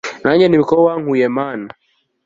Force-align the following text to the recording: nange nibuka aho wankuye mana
nange 0.23 0.45
nibuka 0.47 0.71
aho 0.75 0.81
wankuye 0.87 1.25
mana 1.37 1.69